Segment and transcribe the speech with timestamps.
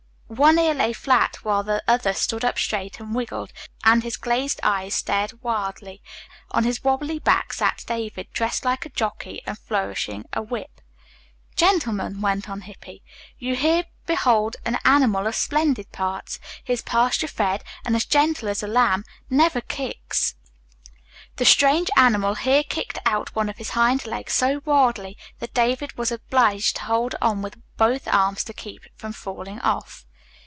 [0.33, 3.51] One ear lay flat, while the other stood up straight and wiggled,
[3.83, 6.01] and his glazed eyes stared wildly.
[6.51, 10.79] On his wobbly back sat David, dressed like a jockey and flourishing a whip.
[11.57, 13.03] "Gentlemen," went on Hippy,
[13.39, 16.39] "you here behold an animal of splendid parts.
[16.63, 20.35] He is pasture fed and as gentle as a lamb, never kicks"
[21.35, 25.97] The strange animal here kicked out one of his hind legs so wildly that David
[25.97, 30.05] was obliged to hold on with both arms to keep from falling off.